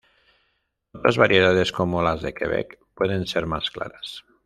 [0.93, 4.25] Otras variedades, como las de Quebec, pueden ser más claras.